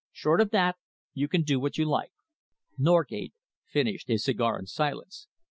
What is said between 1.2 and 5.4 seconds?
can do what you like." Norgate finished his cigar in silence.